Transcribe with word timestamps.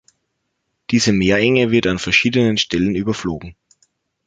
Diese 0.89 1.13
Meerenge 1.13 1.69
wird 1.69 1.85
an 1.85 1.99
verschiedenen 1.99 2.57
Stellen 2.57 2.95
überflogen. 2.95 3.55